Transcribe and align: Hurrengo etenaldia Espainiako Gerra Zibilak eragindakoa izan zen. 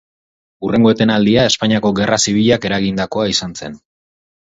Hurrengo 0.67 0.93
etenaldia 0.93 1.45
Espainiako 1.51 1.93
Gerra 2.01 2.19
Zibilak 2.27 2.69
eragindakoa 2.73 3.33
izan 3.37 3.59
zen. 3.63 3.83